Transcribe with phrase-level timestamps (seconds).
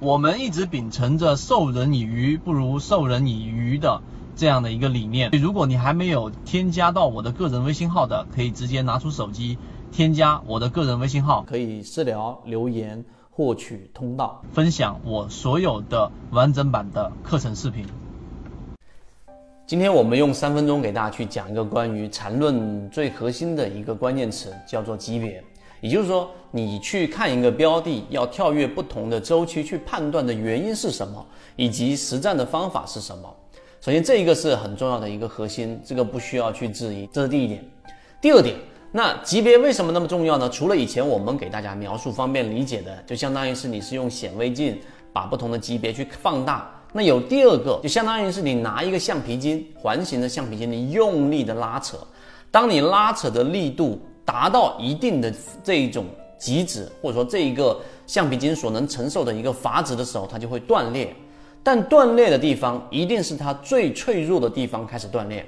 [0.00, 4.00] 我们一直秉承着授人以鱼不如授人以渔的
[4.36, 5.30] 这样的一个理念。
[5.32, 9.58] 如果你还没有添加到我的个人微信号的，可以直接拿出手机
[9.90, 17.84] 添加我的个人微信号，可以私聊留言获取通道，分享我所有的完整版的课程视频。
[19.66, 25.42] 今天我们用三分钟给大家去讲一个关于缠论最核心的一个关键词，叫做级别。
[25.80, 31.24] 也就是说，你去看一个标的，要跳跃不同的周期去判断的原因是什么，
[31.54, 33.32] 以及实战的方法是什么。
[33.80, 37.64] 首先，这一个是很重要的一个核心，这个不需要去质疑，这是第一点。
[38.20, 38.56] 第二点，
[38.90, 40.50] 那级别为什么那么重要呢？
[40.50, 44.76] 除了以前我们给大家描述方便理解的，就相当于是你是用显微镜
[45.12, 46.68] 把不同的级别去放大。
[46.92, 51.98] 那有第二个，就相当于是你拿一个橡皮筋，环形的橡皮筋，你用力的拉扯，
[52.50, 54.00] 当你拉扯的力度。
[54.28, 55.32] 达到一定的
[55.64, 56.04] 这一种
[56.36, 61.16] 极值，或者说这一个橡皮筋所能承受的一个阀值的时候，它就会断裂。
[61.62, 65.42] 但断裂的地方一定是它最脆弱的地方开始断裂，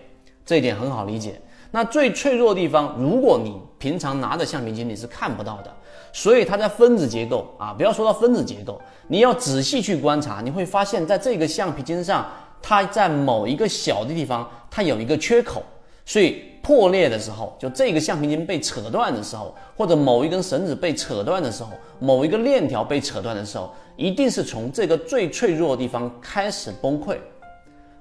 [0.46, 1.38] 这一点很好理解。
[1.70, 5.70] 那最脆弱的地方，如果你平常拿着橡皮筋，你是看不到的。
[6.10, 12.26] 所以它在分子结构啊，不要说到分子结构，你要仔细去观察，你会发现在这个橡皮筋上，
[12.62, 15.62] 它在某一个小的地方，它有一个缺口。
[16.10, 27.16] 所以破裂的时候，就这个橡皮筋被扯断的时候，或者某一根绳子被扯断的时候，某一个链条被扯断的时候，一定是从这个最脆弱的地方开始崩溃。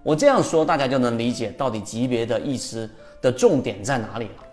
[0.02, 2.90] 我这样说，大家就能理解到底级别的意思
[3.22, 4.44] 的重点在哪里了。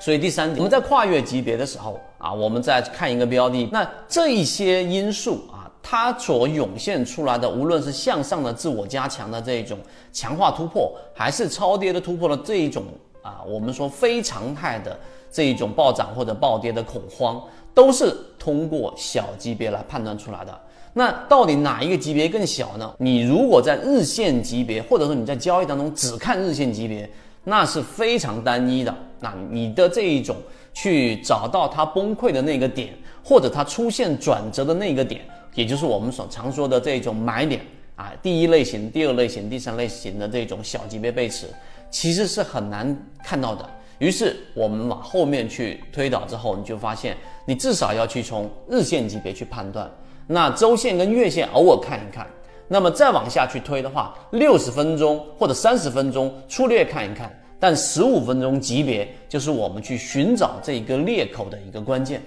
[0.00, 5.59] 所以第三点，我们在跨越级别的时候啊，我们在看一个标的，那这一些因素啊。
[5.82, 9.78] 它所涌现出来的，无论是向上的自我加强的这一种
[10.12, 12.84] 强化突破，还是超跌的突破的这一种
[13.22, 14.98] 啊，我们说非常态的
[15.32, 17.42] 这一种暴涨或者暴跌的恐慌，
[17.74, 20.60] 都是通过小级别来判断出来的。
[20.92, 22.92] 那到底哪一个级别更小呢？
[22.98, 27.08] 你如果在日线级别，或者说你在交易当中只看日线级别，
[27.44, 28.92] 那是非常单一的。
[29.20, 30.34] 那你的这一种
[30.74, 32.92] 去找到它崩溃的那个点，
[33.24, 35.20] 或者它出现转折的那个点。
[35.54, 37.60] 也就是我们所常说的这种买点
[37.96, 41.46] 啊，第一类型、第二类型、第三类型的这种小级别背驰，
[41.90, 43.68] 其实是很难看到的。
[43.98, 49.90] 于是我们往后面去推导之后，你就发现，你至少要去从日线级别去判断，
[50.28, 52.26] 那周线跟月线偶尔看一看，
[52.68, 62.22] 那么再往下去推的话，六十分钟或者三十分钟粗略看一看，但十五分钟级别就是我们去寻找这一个裂口的一个关键。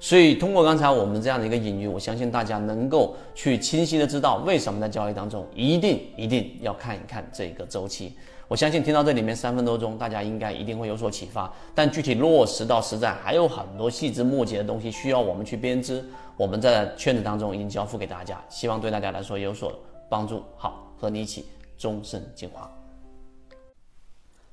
[0.00, 8.14] 所以，通过刚才我们这样的一个隐喻，我相信大家能够去清晰的知道，为什么在交易当中一定一定要看一看这个周期。
[8.46, 11.52] 我相信听到这里面三分多钟，大家应该一定会有所启发。
[11.74, 16.02] 但具体落实到实战，还有很多细枝末节的东西需要我们去编织。
[16.36, 19.72] 我们在圈子当中已经交付给大家，希望对大家来说有所
[20.08, 20.42] 帮助。
[20.56, 21.44] 好，和你一起
[21.76, 22.77] 终身进化。